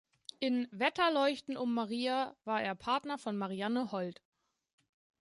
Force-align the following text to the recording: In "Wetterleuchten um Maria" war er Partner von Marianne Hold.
In 0.39 0.67
"Wetterleuchten 0.71 1.55
um 1.57 1.75
Maria" 1.75 2.35
war 2.43 2.59
er 2.63 2.73
Partner 2.73 3.19
von 3.19 3.37
Marianne 3.37 3.91
Hold. 3.91 4.19